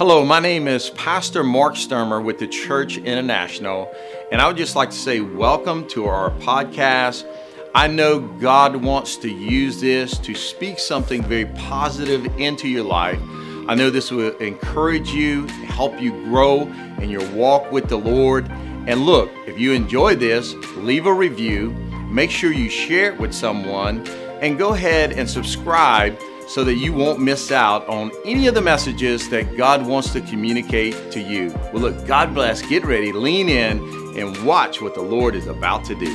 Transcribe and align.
Hello, 0.00 0.24
my 0.24 0.40
name 0.40 0.66
is 0.66 0.88
Pastor 0.88 1.44
Mark 1.44 1.74
Stermer 1.74 2.24
with 2.24 2.38
the 2.38 2.46
Church 2.46 2.96
International, 2.96 3.94
and 4.32 4.40
I 4.40 4.48
would 4.48 4.56
just 4.56 4.74
like 4.74 4.88
to 4.88 4.96
say 4.96 5.20
welcome 5.20 5.86
to 5.88 6.06
our 6.06 6.30
podcast. 6.38 7.26
I 7.74 7.86
know 7.86 8.18
God 8.18 8.76
wants 8.76 9.18
to 9.18 9.28
use 9.28 9.78
this 9.78 10.16
to 10.20 10.34
speak 10.34 10.78
something 10.78 11.22
very 11.22 11.44
positive 11.44 12.24
into 12.38 12.66
your 12.66 12.84
life. 12.84 13.20
I 13.68 13.74
know 13.74 13.90
this 13.90 14.10
will 14.10 14.34
encourage 14.38 15.10
you, 15.10 15.46
help 15.66 16.00
you 16.00 16.12
grow 16.24 16.62
in 16.98 17.10
your 17.10 17.30
walk 17.32 17.70
with 17.70 17.90
the 17.90 17.98
Lord. 17.98 18.48
And 18.86 19.04
look, 19.04 19.30
if 19.46 19.58
you 19.58 19.74
enjoy 19.74 20.14
this, 20.14 20.54
leave 20.78 21.04
a 21.04 21.12
review, 21.12 21.72
make 22.10 22.30
sure 22.30 22.52
you 22.52 22.70
share 22.70 23.12
it 23.12 23.20
with 23.20 23.34
someone, 23.34 24.08
and 24.40 24.56
go 24.56 24.72
ahead 24.72 25.12
and 25.12 25.28
subscribe 25.28 26.18
so 26.50 26.64
that 26.64 26.74
you 26.74 26.92
won't 26.92 27.20
miss 27.20 27.52
out 27.52 27.86
on 27.86 28.10
any 28.24 28.48
of 28.48 28.56
the 28.56 28.60
messages 28.60 29.28
that 29.28 29.56
God 29.56 29.86
wants 29.86 30.12
to 30.14 30.20
communicate 30.20 31.12
to 31.12 31.20
you. 31.20 31.54
Well, 31.72 31.82
look, 31.82 32.04
God 32.08 32.34
bless, 32.34 32.60
get 32.60 32.84
ready, 32.84 33.12
lean 33.12 33.48
in, 33.48 33.78
and 34.18 34.44
watch 34.44 34.82
what 34.82 34.96
the 34.96 35.00
Lord 35.00 35.36
is 35.36 35.46
about 35.46 35.84
to 35.84 35.94
do. 35.94 36.08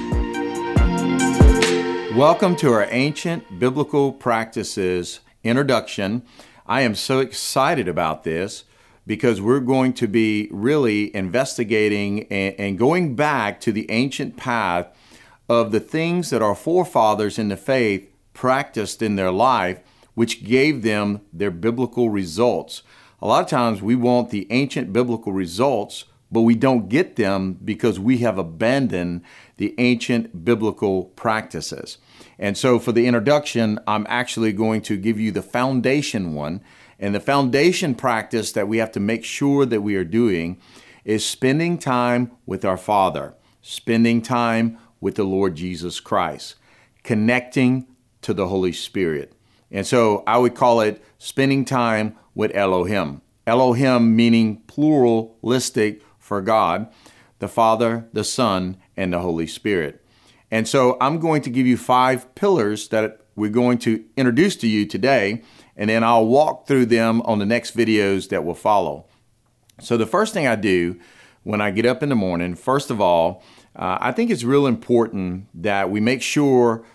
Welcome 2.17 2.57
to 2.57 2.73
our 2.73 2.85
Ancient 2.91 3.61
Biblical 3.61 4.11
Practices 4.11 5.21
introduction. 5.45 6.23
I 6.67 6.81
am 6.81 6.95
so 6.95 7.19
excited 7.19 7.87
about 7.87 8.25
this 8.25 8.65
because 9.07 9.39
we're 9.39 9.61
going 9.61 9.93
to 9.93 10.07
be 10.07 10.49
really 10.51 11.15
investigating 11.15 12.23
and, 12.23 12.55
and 12.59 12.77
going 12.77 13.15
back 13.15 13.61
to 13.61 13.71
the 13.71 13.89
ancient 13.89 14.35
path 14.35 14.89
of 15.47 15.71
the 15.71 15.79
things 15.79 16.29
that 16.31 16.41
our 16.41 16.55
forefathers 16.55 17.39
in 17.39 17.47
the 17.47 17.55
faith 17.55 18.11
practiced 18.33 19.01
in 19.01 19.15
their 19.15 19.31
life 19.31 19.79
which 20.15 20.43
gave 20.43 20.81
them 20.81 21.21
their 21.31 21.51
biblical 21.51 22.09
results. 22.09 22.81
A 23.21 23.27
lot 23.27 23.43
of 23.43 23.49
times 23.49 23.81
we 23.81 23.95
want 23.95 24.31
the 24.31 24.47
ancient 24.49 24.91
biblical 24.91 25.31
results, 25.31 26.05
but 26.31 26.41
we 26.41 26.55
don't 26.55 26.89
get 26.89 27.15
them 27.15 27.59
because 27.63 27.99
we 27.99 28.17
have 28.19 28.37
abandoned 28.37 29.21
the 29.57 29.75
ancient 29.77 30.43
biblical 30.43 31.05
practices. 31.05 31.97
And 32.37 32.57
so, 32.57 32.79
for 32.79 32.91
the 32.91 33.07
introduction, 33.07 33.79
I'm 33.87 34.05
actually 34.09 34.51
going 34.51 34.81
to 34.83 34.97
give 34.97 35.19
you 35.19 35.31
the 35.31 35.41
foundation 35.41 36.33
one. 36.33 36.61
And 36.99 37.13
the 37.13 37.19
foundation 37.19 37.93
practice 37.95 38.51
that 38.53 38.67
we 38.67 38.77
have 38.77 38.91
to 38.93 38.99
make 38.99 39.23
sure 39.23 39.65
that 39.65 39.81
we 39.81 39.95
are 39.95 40.03
doing 40.03 40.57
is 41.03 41.25
spending 41.25 41.77
time 41.77 42.31
with 42.45 42.65
our 42.65 42.77
Father, 42.77 43.35
spending 43.61 44.21
time 44.21 44.77
with 44.99 45.15
the 45.15 45.23
Lord 45.23 45.55
Jesus 45.55 45.99
Christ, 45.99 46.55
connecting 47.03 47.87
to 48.21 48.33
the 48.33 48.47
Holy 48.47 48.71
Spirit. 48.71 49.34
And 49.71 49.85
so 49.85 50.23
I 50.27 50.37
would 50.37 50.55
call 50.55 50.81
it 50.81 51.03
spending 51.17 51.65
time 51.65 52.15
with 52.33 52.55
Elohim. 52.55 53.21
Elohim 53.47 54.15
meaning 54.15 54.61
pluralistic 54.67 56.01
for 56.17 56.41
God, 56.41 56.87
the 57.39 57.47
Father, 57.47 58.07
the 58.13 58.23
Son, 58.23 58.77
and 58.97 59.13
the 59.13 59.19
Holy 59.19 59.47
Spirit. 59.47 60.03
And 60.51 60.67
so 60.67 60.97
I'm 61.01 61.19
going 61.19 61.41
to 61.43 61.49
give 61.49 61.67
you 61.67 61.77
five 61.77 62.33
pillars 62.35 62.87
that 62.89 63.21
we're 63.35 63.51
going 63.51 63.77
to 63.79 64.03
introduce 64.15 64.55
to 64.57 64.67
you 64.67 64.85
today, 64.85 65.41
and 65.75 65.89
then 65.89 66.03
I'll 66.03 66.25
walk 66.25 66.67
through 66.67 66.85
them 66.85 67.21
on 67.23 67.39
the 67.39 67.45
next 67.45 67.75
videos 67.75 68.29
that 68.29 68.45
will 68.45 68.55
follow. 68.55 69.05
So 69.81 69.97
the 69.97 70.05
first 70.05 70.33
thing 70.33 70.47
I 70.47 70.55
do 70.55 70.97
when 71.43 71.61
I 71.61 71.71
get 71.71 71.85
up 71.85 72.01
in 72.01 72.09
the 72.09 72.15
morning, 72.15 72.55
first 72.55 72.89
of 72.89 73.01
all, 73.01 73.43
uh, 73.75 73.97
I 73.99 74.13
think 74.13 74.31
it's 74.31 74.43
real 74.43 74.67
important 74.67 75.47
that 75.53 75.89
we 75.89 75.99
make 75.99 76.21
sure 76.21 76.85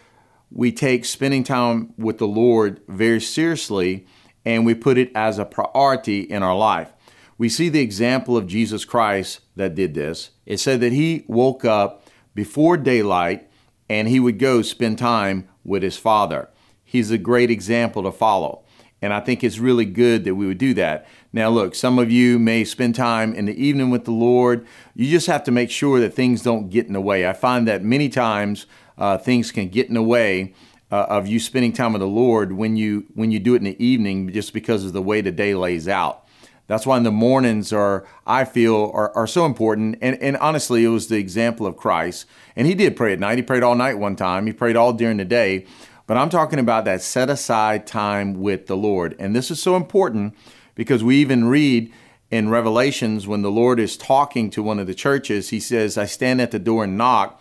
we 0.51 0.73
take 0.73 1.05
spending 1.05 1.45
time 1.45 1.95
with 1.97 2.19
the 2.19 2.27
Lord 2.27 2.81
very 2.89 3.21
seriously 3.21 4.07
and 4.45 4.67
we 4.67 4.75
put 4.75 4.99
it 4.99 5.13
as 5.15 5.39
a 5.39 5.45
priority 5.45 6.21
in 6.21 6.43
our 6.43 6.57
life. 6.57 6.93
We 7.39 7.49
see 7.49 7.69
the 7.69 7.81
example 7.81 8.37
of 8.37 8.47
Jesus 8.47 8.85
Christ 8.85 9.41
that 9.57 9.75
did 9.75 9.95
this. 9.95 10.31
It 10.47 10.59
said 10.59 10.81
that 10.81 10.93
he 10.93 11.25
woke 11.27 11.65
up 11.65 12.05
before 12.35 12.77
daylight 12.77 13.51
and 13.89 14.09
he 14.09 14.21
would 14.21 14.39
go 14.39 14.63
spend 14.63 14.99
time 14.99 15.49
with 15.65 15.83
his 15.83 15.97
Father. 15.97 16.49
He's 16.85 17.11
a 17.11 17.19
great 17.19 17.51
example 17.51 18.03
to 18.03 18.13
follow. 18.13 18.65
And 19.03 19.13
I 19.15 19.21
think 19.21 19.43
it's 19.43 19.59
really 19.59 19.87
good 19.87 20.25
that 20.25 20.35
we 20.35 20.47
would 20.47 20.59
do 20.59 20.75
that. 20.75 21.07
Now, 21.33 21.49
look, 21.49 21.75
some 21.75 21.99
of 21.99 22.11
you 22.11 22.39
may 22.39 22.65
spend 22.65 22.95
time 22.95 23.35
in 23.35 23.47
the 23.47 23.55
evening 23.55 23.91
with 23.91 24.05
the 24.05 24.11
Lord. 24.11 24.67
You 24.95 25.09
just 25.11 25.27
have 25.27 25.45
to 25.45 25.51
make 25.51 25.71
sure 25.71 26.01
that 26.01 26.13
things 26.13 26.43
don't 26.43 26.69
get 26.69 26.87
in 26.87 26.93
the 26.93 27.01
way. 27.01 27.27
I 27.27 27.33
find 27.33 27.67
that 27.67 27.83
many 27.83 28.09
times 28.11 28.67
uh, 29.01 29.19
things 29.19 29.51
can 29.51 29.69
get 29.69 29.89
in 29.89 29.95
the 29.95 30.03
way 30.03 30.55
uh, 30.93 31.07
of 31.09 31.27
you 31.27 31.41
spending 31.41 31.73
time 31.73 31.93
with 31.93 32.01
the 32.01 32.07
Lord 32.07 32.53
when 32.53 32.77
you 32.77 33.07
when 33.15 33.33
you 33.33 33.41
do 33.41 33.55
it 33.55 33.59
in 33.59 33.65
the 33.65 33.85
evening, 33.85 34.33
just 34.33 34.53
because 34.53 34.85
of 34.85 34.93
the 34.93 35.03
way 35.03 35.21
the 35.21 35.33
day 35.33 35.55
lays 35.55 35.89
out. 35.89 36.27
That's 36.67 36.87
why 36.87 36.99
the 37.01 37.11
mornings 37.11 37.73
are 37.73 38.07
I 38.27 38.45
feel 38.45 38.93
are, 38.95 39.13
are 39.17 39.27
so 39.27 39.47
important. 39.47 39.99
And 40.01 40.17
and 40.23 40.37
honestly, 40.37 40.85
it 40.85 40.89
was 40.89 41.09
the 41.09 41.17
example 41.17 41.67
of 41.67 41.77
Christ. 41.77 42.27
And 42.55 42.67
he 42.67 42.75
did 42.75 42.97
pray 42.97 43.13
at 43.13 43.19
night. 43.19 43.39
He 43.39 43.43
prayed 43.43 43.63
all 43.63 43.75
night 43.75 43.99
one 43.99 44.15
time. 44.15 44.47
He 44.47 44.53
prayed 44.53 44.77
all 44.77 44.93
during 44.93 45.17
the 45.17 45.25
day. 45.25 45.67
But 46.07 46.17
I'm 46.17 46.29
talking 46.29 46.59
about 46.59 46.85
that 46.87 47.03
set 47.03 47.31
aside 47.31 47.87
time 47.87 48.41
with 48.41 48.67
the 48.67 48.77
Lord. 48.77 49.15
And 49.21 49.35
this 49.35 49.51
is 49.51 49.63
so 49.63 49.77
important 49.77 50.37
because 50.75 51.05
we 51.05 51.17
even 51.17 51.45
read 51.45 51.93
in 52.31 52.49
Revelations 52.49 53.27
when 53.27 53.43
the 53.43 53.51
Lord 53.51 53.79
is 53.79 53.97
talking 53.97 54.51
to 54.51 54.63
one 54.63 54.79
of 54.79 54.87
the 54.87 54.95
churches, 54.95 55.51
he 55.51 55.61
says, 55.61 55.97
I 55.97 56.07
stand 56.07 56.41
at 56.41 56.51
the 56.51 56.59
door 56.59 56.85
and 56.85 56.97
knock 56.97 57.41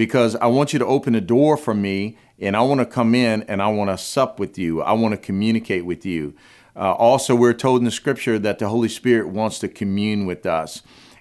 because 0.00 0.34
I 0.36 0.46
want 0.46 0.72
you 0.72 0.78
to 0.78 0.86
open 0.86 1.12
the 1.12 1.20
door 1.20 1.58
for 1.58 1.74
me 1.74 2.16
and 2.38 2.56
I 2.56 2.62
want 2.62 2.80
to 2.80 2.86
come 2.86 3.14
in 3.14 3.42
and 3.42 3.60
I 3.60 3.66
want 3.66 3.90
to 3.90 3.98
sup 3.98 4.40
with 4.40 4.56
you. 4.56 4.80
I 4.80 4.94
want 4.94 5.12
to 5.12 5.18
communicate 5.18 5.84
with 5.84 6.06
you. 6.06 6.32
Uh, 6.74 6.92
also, 6.92 7.34
we're 7.34 7.52
told 7.52 7.82
in 7.82 7.84
the 7.84 7.90
scripture 7.90 8.38
that 8.38 8.58
the 8.58 8.70
Holy 8.70 8.88
Spirit 8.88 9.28
wants 9.28 9.58
to 9.58 9.68
commune 9.68 10.24
with 10.24 10.46
us. 10.46 10.80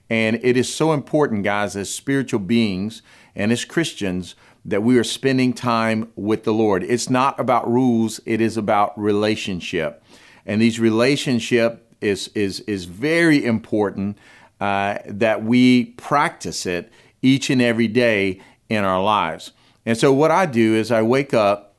And 0.09 0.39
it 0.43 0.55
is 0.55 0.73
so 0.73 0.93
important, 0.93 1.43
guys, 1.43 1.75
as 1.75 1.93
spiritual 1.93 2.39
beings 2.39 3.01
and 3.35 3.51
as 3.51 3.65
Christians, 3.65 4.35
that 4.63 4.81
we 4.81 4.97
are 4.97 5.03
spending 5.03 5.51
time 5.51 6.09
with 6.15 6.45
the 6.45 6.53
Lord. 6.53 6.81
It's 6.83 7.09
not 7.09 7.37
about 7.37 7.69
rules, 7.69 8.21
it 8.25 8.39
is 8.39 8.55
about 8.55 8.97
relationship. 8.97 10.01
And 10.45 10.61
these 10.61 10.79
relationship 10.79 11.93
is, 11.99 12.29
is, 12.29 12.61
is 12.61 12.85
very 12.85 13.43
important 13.43 14.17
uh, 14.61 14.99
that 15.05 15.43
we 15.43 15.87
practice 15.97 16.65
it 16.65 16.93
each 17.21 17.49
and 17.49 17.61
every 17.61 17.87
day 17.87 18.39
in 18.69 18.83
our 18.83 19.01
lives. 19.01 19.51
And 19.85 19.97
so, 19.97 20.13
what 20.13 20.31
I 20.31 20.45
do 20.45 20.75
is 20.75 20.91
I 20.91 21.01
wake 21.01 21.33
up 21.33 21.75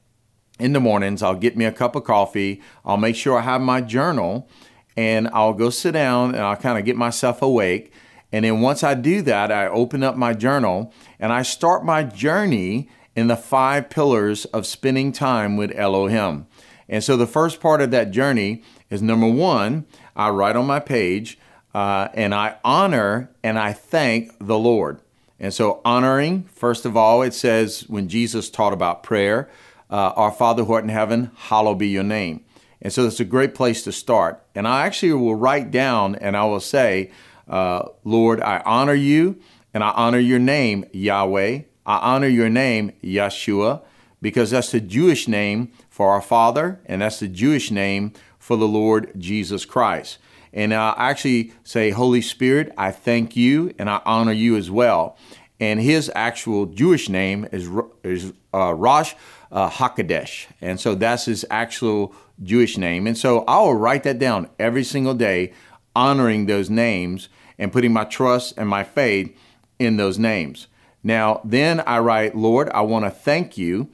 in 0.58 0.72
the 0.72 0.80
mornings, 0.80 1.22
I'll 1.22 1.34
get 1.34 1.56
me 1.56 1.64
a 1.64 1.72
cup 1.72 1.96
of 1.96 2.04
coffee, 2.04 2.60
I'll 2.84 2.96
make 2.96 3.16
sure 3.16 3.38
I 3.38 3.42
have 3.42 3.60
my 3.60 3.80
journal, 3.80 4.48
and 4.96 5.28
I'll 5.28 5.54
go 5.54 5.70
sit 5.70 5.92
down 5.92 6.34
and 6.34 6.44
I'll 6.44 6.56
kind 6.56 6.78
of 6.78 6.84
get 6.84 6.96
myself 6.96 7.40
awake. 7.40 7.92
And 8.32 8.44
then, 8.44 8.60
once 8.60 8.82
I 8.82 8.94
do 8.94 9.22
that, 9.22 9.50
I 9.50 9.66
open 9.68 10.02
up 10.02 10.16
my 10.16 10.34
journal 10.34 10.92
and 11.18 11.32
I 11.32 11.42
start 11.42 11.84
my 11.84 12.02
journey 12.02 12.88
in 13.16 13.28
the 13.28 13.36
five 13.36 13.90
pillars 13.90 14.44
of 14.46 14.66
spending 14.66 15.12
time 15.12 15.56
with 15.56 15.72
Elohim. 15.74 16.46
And 16.88 17.04
so, 17.04 17.16
the 17.16 17.26
first 17.26 17.60
part 17.60 17.80
of 17.80 17.90
that 17.92 18.10
journey 18.10 18.62
is 18.90 19.00
number 19.00 19.28
one, 19.28 19.86
I 20.16 20.30
write 20.30 20.56
on 20.56 20.66
my 20.66 20.80
page 20.80 21.38
uh, 21.74 22.08
and 22.14 22.34
I 22.34 22.56
honor 22.64 23.30
and 23.42 23.58
I 23.58 23.72
thank 23.72 24.32
the 24.38 24.58
Lord. 24.58 25.00
And 25.40 25.54
so, 25.54 25.80
honoring, 25.86 26.44
first 26.54 26.84
of 26.84 26.98
all, 26.98 27.22
it 27.22 27.32
says 27.32 27.88
when 27.88 28.08
Jesus 28.08 28.50
taught 28.50 28.74
about 28.74 29.02
prayer, 29.02 29.48
uh, 29.88 30.12
Our 30.14 30.30
Father 30.30 30.64
who 30.64 30.74
art 30.74 30.84
in 30.84 30.90
heaven, 30.90 31.30
hallowed 31.34 31.78
be 31.78 31.88
your 31.88 32.02
name. 32.04 32.44
And 32.82 32.92
so, 32.92 33.06
it's 33.06 33.20
a 33.20 33.24
great 33.24 33.54
place 33.54 33.82
to 33.84 33.92
start. 33.92 34.42
And 34.54 34.68
I 34.68 34.84
actually 34.84 35.14
will 35.14 35.34
write 35.34 35.70
down 35.70 36.14
and 36.14 36.36
I 36.36 36.44
will 36.44 36.60
say, 36.60 37.10
uh, 37.48 37.88
Lord, 38.04 38.42
I 38.42 38.62
honor 38.66 38.94
you 38.94 39.40
and 39.72 39.82
I 39.82 39.90
honor 39.90 40.18
your 40.18 40.38
name, 40.38 40.84
Yahweh. 40.92 41.62
I 41.86 41.96
honor 41.96 42.28
your 42.28 42.50
name, 42.50 42.92
Yeshua, 43.02 43.82
because 44.20 44.50
that's 44.50 44.70
the 44.70 44.80
Jewish 44.80 45.26
name 45.26 45.72
for 45.88 46.10
our 46.10 46.20
Father 46.20 46.80
and 46.84 47.00
that's 47.00 47.18
the 47.18 47.28
Jewish 47.28 47.70
name 47.70 48.12
for 48.38 48.56
the 48.56 48.68
Lord 48.68 49.12
Jesus 49.18 49.64
Christ. 49.64 50.18
And 50.52 50.74
I 50.74 50.94
actually 50.96 51.52
say, 51.62 51.90
Holy 51.90 52.20
Spirit, 52.20 52.72
I 52.76 52.90
thank 52.90 53.36
you 53.36 53.74
and 53.78 53.88
I 53.88 54.00
honor 54.04 54.32
you 54.32 54.56
as 54.56 54.70
well. 54.70 55.16
And 55.60 55.80
his 55.80 56.10
actual 56.14 56.66
Jewish 56.66 57.08
name 57.08 57.46
is, 57.52 57.68
is 58.02 58.32
uh, 58.52 58.74
Rosh 58.74 59.14
uh, 59.52 59.68
Hakadesh. 59.68 60.46
And 60.60 60.80
so 60.80 60.94
that's 60.94 61.26
his 61.26 61.44
actual 61.50 62.14
Jewish 62.42 62.78
name. 62.78 63.06
And 63.06 63.16
so 63.16 63.44
I 63.46 63.60
will 63.60 63.74
write 63.74 64.02
that 64.04 64.18
down 64.18 64.48
every 64.58 64.84
single 64.84 65.14
day, 65.14 65.52
honoring 65.94 66.46
those 66.46 66.70
names 66.70 67.28
and 67.58 67.72
putting 67.72 67.92
my 67.92 68.04
trust 68.04 68.54
and 68.56 68.68
my 68.68 68.84
faith 68.84 69.36
in 69.78 69.96
those 69.96 70.18
names. 70.18 70.66
Now, 71.02 71.40
then 71.44 71.80
I 71.80 71.98
write, 71.98 72.36
Lord, 72.36 72.68
I 72.70 72.82
want 72.82 73.04
to 73.04 73.10
thank 73.10 73.56
you 73.56 73.90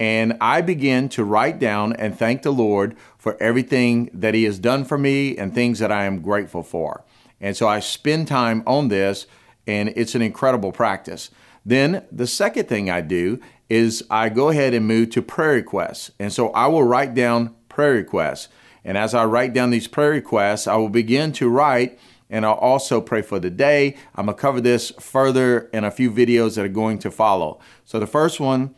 and 0.00 0.38
I 0.40 0.62
begin 0.62 1.10
to 1.10 1.24
write 1.24 1.58
down 1.58 1.92
and 1.92 2.18
thank 2.18 2.40
the 2.40 2.52
Lord 2.52 2.96
for 3.18 3.40
everything 3.40 4.10
that 4.14 4.32
He 4.32 4.44
has 4.44 4.58
done 4.58 4.86
for 4.86 4.96
me 4.96 5.36
and 5.36 5.54
things 5.54 5.78
that 5.78 5.92
I 5.92 6.04
am 6.04 6.22
grateful 6.22 6.62
for. 6.62 7.04
And 7.38 7.54
so 7.54 7.68
I 7.68 7.80
spend 7.80 8.26
time 8.26 8.62
on 8.66 8.88
this, 8.88 9.26
and 9.66 9.90
it's 9.90 10.14
an 10.14 10.22
incredible 10.22 10.72
practice. 10.72 11.30
Then 11.66 12.06
the 12.10 12.26
second 12.26 12.66
thing 12.66 12.88
I 12.88 13.02
do 13.02 13.40
is 13.68 14.02
I 14.10 14.30
go 14.30 14.48
ahead 14.48 14.72
and 14.72 14.88
move 14.88 15.10
to 15.10 15.22
prayer 15.22 15.52
requests. 15.52 16.10
And 16.18 16.32
so 16.32 16.48
I 16.50 16.66
will 16.66 16.82
write 16.82 17.14
down 17.14 17.54
prayer 17.68 17.92
requests. 17.92 18.48
And 18.82 18.96
as 18.96 19.14
I 19.14 19.26
write 19.26 19.52
down 19.52 19.68
these 19.68 19.86
prayer 19.86 20.10
requests, 20.10 20.66
I 20.66 20.76
will 20.76 20.88
begin 20.88 21.32
to 21.32 21.48
write 21.48 21.98
and 22.30 22.46
I'll 22.46 22.54
also 22.54 23.00
pray 23.00 23.22
for 23.22 23.40
the 23.40 23.50
day. 23.50 23.96
I'm 24.14 24.26
to 24.26 24.34
cover 24.34 24.60
this 24.60 24.90
further 25.00 25.68
in 25.72 25.82
a 25.84 25.90
few 25.90 26.10
videos 26.10 26.54
that 26.54 26.64
are 26.64 26.68
going 26.68 26.98
to 27.00 27.10
follow. 27.10 27.58
So 27.84 27.98
the 27.98 28.06
first 28.06 28.38
one, 28.38 28.74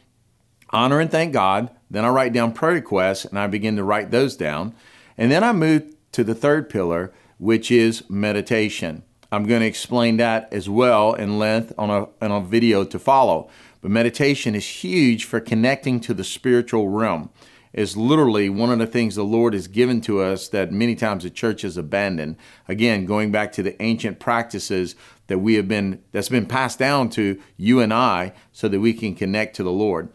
honor 0.72 1.00
and 1.00 1.10
thank 1.10 1.32
God. 1.32 1.70
Then 1.90 2.04
I 2.04 2.08
write 2.08 2.32
down 2.32 2.52
prayer 2.52 2.74
requests 2.74 3.24
and 3.24 3.38
I 3.38 3.46
begin 3.46 3.76
to 3.76 3.84
write 3.84 4.10
those 4.10 4.36
down. 4.36 4.74
And 5.18 5.30
then 5.30 5.44
I 5.44 5.52
move 5.52 5.94
to 6.12 6.24
the 6.24 6.34
third 6.34 6.68
pillar, 6.68 7.12
which 7.38 7.70
is 7.70 8.08
meditation. 8.08 9.02
I'm 9.30 9.46
going 9.46 9.60
to 9.60 9.66
explain 9.66 10.18
that 10.18 10.52
as 10.52 10.68
well 10.68 11.14
in 11.14 11.38
length 11.38 11.72
on 11.78 11.90
a, 11.90 12.08
on 12.24 12.30
a 12.30 12.40
video 12.40 12.84
to 12.84 12.98
follow. 12.98 13.50
But 13.80 13.90
meditation 13.90 14.54
is 14.54 14.66
huge 14.66 15.24
for 15.24 15.40
connecting 15.40 16.00
to 16.00 16.14
the 16.14 16.24
spiritual 16.24 16.88
realm. 16.88 17.30
It's 17.72 17.96
literally 17.96 18.50
one 18.50 18.70
of 18.70 18.78
the 18.78 18.86
things 18.86 19.14
the 19.14 19.24
Lord 19.24 19.54
has 19.54 19.66
given 19.66 20.02
to 20.02 20.20
us 20.20 20.48
that 20.48 20.72
many 20.72 20.94
times 20.94 21.22
the 21.22 21.30
church 21.30 21.62
has 21.62 21.78
abandoned. 21.78 22.36
Again, 22.68 23.06
going 23.06 23.32
back 23.32 23.50
to 23.52 23.62
the 23.62 23.80
ancient 23.82 24.20
practices 24.20 24.94
that 25.28 25.38
we 25.38 25.54
have 25.54 25.68
been 25.68 26.02
that's 26.12 26.28
been 26.28 26.44
passed 26.44 26.78
down 26.78 27.08
to 27.10 27.40
you 27.56 27.80
and 27.80 27.92
I 27.92 28.34
so 28.52 28.68
that 28.68 28.80
we 28.80 28.92
can 28.92 29.14
connect 29.14 29.56
to 29.56 29.62
the 29.62 29.72
Lord. 29.72 30.10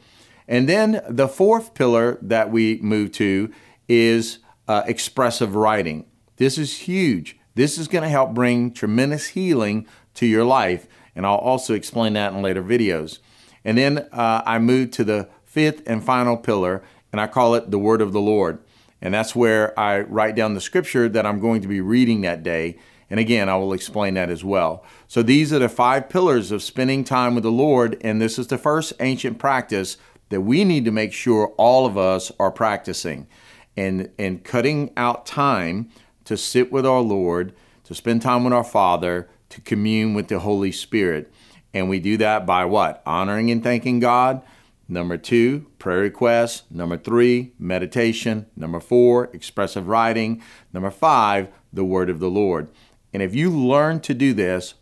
And 0.47 0.67
then 0.67 1.01
the 1.09 1.27
fourth 1.27 1.73
pillar 1.73 2.17
that 2.21 2.51
we 2.51 2.79
move 2.81 3.11
to 3.13 3.51
is 3.87 4.39
uh, 4.67 4.83
expressive 4.85 5.55
writing. 5.55 6.05
This 6.37 6.57
is 6.57 6.79
huge. 6.79 7.37
This 7.55 7.77
is 7.77 7.87
going 7.87 8.03
to 8.03 8.09
help 8.09 8.33
bring 8.33 8.71
tremendous 8.71 9.27
healing 9.27 9.87
to 10.13 10.25
your 10.25 10.43
life. 10.43 10.87
And 11.15 11.25
I'll 11.25 11.35
also 11.35 11.73
explain 11.73 12.13
that 12.13 12.33
in 12.33 12.41
later 12.41 12.63
videos. 12.63 13.19
And 13.65 13.77
then 13.77 14.07
uh, 14.11 14.43
I 14.45 14.59
move 14.59 14.91
to 14.91 15.03
the 15.03 15.27
fifth 15.43 15.81
and 15.87 16.03
final 16.03 16.37
pillar, 16.37 16.83
and 17.11 17.19
I 17.19 17.27
call 17.27 17.55
it 17.55 17.71
the 17.71 17.79
Word 17.79 18.01
of 18.01 18.13
the 18.13 18.21
Lord. 18.21 18.59
And 19.01 19.13
that's 19.13 19.35
where 19.35 19.77
I 19.77 20.01
write 20.01 20.35
down 20.35 20.53
the 20.53 20.61
scripture 20.61 21.09
that 21.09 21.25
I'm 21.25 21.39
going 21.39 21.61
to 21.61 21.67
be 21.67 21.81
reading 21.81 22.21
that 22.21 22.43
day. 22.43 22.77
And 23.09 23.19
again, 23.19 23.47
I 23.49 23.55
will 23.55 23.73
explain 23.73 24.15
that 24.15 24.29
as 24.29 24.43
well. 24.43 24.83
So 25.07 25.23
these 25.23 25.53
are 25.53 25.59
the 25.59 25.69
five 25.69 26.09
pillars 26.09 26.51
of 26.51 26.61
spending 26.61 27.03
time 27.03 27.35
with 27.35 27.43
the 27.43 27.51
Lord. 27.51 27.97
And 28.01 28.21
this 28.21 28.37
is 28.37 28.47
the 28.47 28.57
first 28.57 28.93
ancient 28.99 29.39
practice 29.39 29.97
that 30.29 30.41
we 30.41 30.63
need 30.63 30.85
to 30.85 30.91
make 30.91 31.13
sure 31.13 31.53
all 31.57 31.85
of 31.85 31.97
us 31.97 32.31
are 32.39 32.51
practicing 32.51 33.27
and, 33.75 34.09
and 34.17 34.43
cutting 34.43 34.91
out 34.97 35.25
time 35.25 35.89
to 36.25 36.35
sit 36.35 36.71
with 36.71 36.85
our 36.85 37.01
Lord, 37.01 37.53
to 37.85 37.95
spend 37.95 38.21
time 38.21 38.43
with 38.43 38.53
our 38.53 38.63
Father, 38.63 39.29
to 39.49 39.61
commune 39.61 40.13
with 40.13 40.27
the 40.27 40.39
Holy 40.39 40.71
Spirit. 40.71 41.31
And 41.73 41.89
we 41.89 41.99
do 41.99 42.17
that 42.17 42.45
by 42.45 42.65
what? 42.65 43.01
Honoring 43.05 43.51
and 43.51 43.63
thanking 43.63 43.99
God. 43.99 44.41
Number 44.89 45.17
two, 45.17 45.67
prayer 45.79 45.99
requests. 45.99 46.63
Number 46.69 46.97
three, 46.97 47.53
meditation. 47.59 48.47
Number 48.55 48.79
four, 48.79 49.29
expressive 49.33 49.87
writing. 49.87 50.41
Number 50.73 50.91
five, 50.91 51.49
the 51.71 51.85
word 51.85 52.09
of 52.09 52.19
the 52.19 52.29
Lord. 52.29 52.69
And 53.13 53.21
if 53.21 53.35
you 53.35 53.49
learn 53.49 53.99
to 54.01 54.13
do 54.13 54.33
this, 54.33 54.75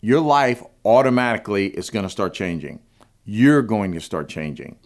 your 0.00 0.20
life 0.20 0.62
automatically 0.84 1.66
is 1.68 1.90
going 1.90 2.04
to 2.04 2.10
start 2.10 2.32
changing. 2.34 2.80
You're 3.24 3.62
going 3.62 3.92
to 3.92 4.00
start 4.00 4.28
changing. 4.28 4.78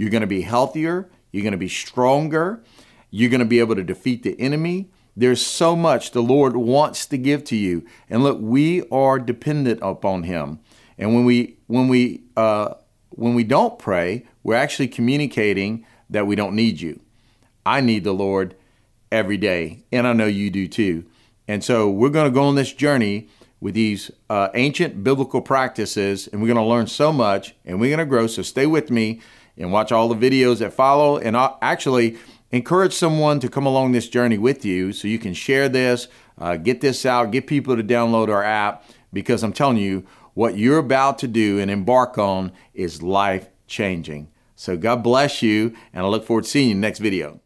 You're 0.00 0.08
going 0.08 0.22
to 0.22 0.26
be 0.26 0.40
healthier. 0.40 1.10
You're 1.30 1.42
going 1.42 1.52
to 1.52 1.58
be 1.58 1.68
stronger. 1.68 2.64
You're 3.10 3.28
going 3.28 3.40
to 3.40 3.44
be 3.44 3.58
able 3.58 3.74
to 3.74 3.84
defeat 3.84 4.22
the 4.22 4.34
enemy. 4.40 4.88
There's 5.14 5.44
so 5.44 5.76
much 5.76 6.12
the 6.12 6.22
Lord 6.22 6.56
wants 6.56 7.04
to 7.04 7.18
give 7.18 7.44
to 7.44 7.56
you. 7.56 7.84
And 8.08 8.22
look, 8.22 8.38
we 8.40 8.88
are 8.88 9.18
dependent 9.18 9.78
upon 9.82 10.22
Him. 10.22 10.60
And 10.96 11.14
when 11.14 11.26
we 11.26 11.58
when 11.66 11.88
we 11.88 12.22
uh, 12.34 12.76
when 13.10 13.34
we 13.34 13.44
don't 13.44 13.78
pray, 13.78 14.24
we're 14.42 14.54
actually 14.54 14.88
communicating 14.88 15.84
that 16.08 16.26
we 16.26 16.34
don't 16.34 16.56
need 16.56 16.80
you. 16.80 17.00
I 17.66 17.82
need 17.82 18.02
the 18.02 18.14
Lord 18.14 18.56
every 19.12 19.36
day, 19.36 19.84
and 19.92 20.06
I 20.06 20.14
know 20.14 20.24
you 20.24 20.50
do 20.50 20.66
too. 20.66 21.04
And 21.46 21.62
so 21.62 21.90
we're 21.90 22.08
going 22.08 22.24
to 22.24 22.34
go 22.34 22.44
on 22.44 22.54
this 22.54 22.72
journey 22.72 23.28
with 23.60 23.74
these 23.74 24.10
uh, 24.30 24.48
ancient 24.54 25.04
biblical 25.04 25.42
practices, 25.42 26.26
and 26.26 26.40
we're 26.40 26.48
going 26.48 26.56
to 26.56 26.64
learn 26.64 26.86
so 26.86 27.12
much, 27.12 27.54
and 27.66 27.78
we're 27.78 27.94
going 27.94 27.98
to 27.98 28.06
grow. 28.06 28.26
So 28.26 28.40
stay 28.40 28.64
with 28.64 28.90
me 28.90 29.20
and 29.60 29.70
watch 29.70 29.92
all 29.92 30.08
the 30.08 30.30
videos 30.30 30.58
that 30.58 30.72
follow. 30.72 31.18
And 31.18 31.36
actually 31.36 32.18
encourage 32.50 32.94
someone 32.94 33.38
to 33.40 33.48
come 33.48 33.66
along 33.66 33.92
this 33.92 34.08
journey 34.08 34.38
with 34.38 34.64
you 34.64 34.92
so 34.92 35.06
you 35.06 35.18
can 35.18 35.34
share 35.34 35.68
this, 35.68 36.08
uh, 36.38 36.56
get 36.56 36.80
this 36.80 37.06
out, 37.06 37.30
get 37.30 37.46
people 37.46 37.76
to 37.76 37.84
download 37.84 38.28
our 38.28 38.42
app, 38.42 38.84
because 39.12 39.44
I'm 39.44 39.52
telling 39.52 39.76
you, 39.76 40.04
what 40.34 40.56
you're 40.56 40.78
about 40.78 41.18
to 41.18 41.28
do 41.28 41.58
and 41.58 41.70
embark 41.70 42.16
on 42.16 42.52
is 42.72 43.02
life 43.02 43.48
changing. 43.66 44.28
So 44.56 44.76
God 44.76 45.02
bless 45.02 45.42
you, 45.42 45.74
and 45.92 46.04
I 46.04 46.08
look 46.08 46.24
forward 46.24 46.44
to 46.44 46.50
seeing 46.50 46.68
you 46.68 46.74
next 46.74 46.98
video. 46.98 47.40